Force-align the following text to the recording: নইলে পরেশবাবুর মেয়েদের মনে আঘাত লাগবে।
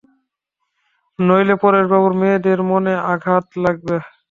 নইলে 1.19 1.55
পরেশবাবুর 1.63 2.13
মেয়েদের 2.21 2.59
মনে 2.69 2.93
আঘাত 3.13 3.45
লাগবে। 3.63 3.95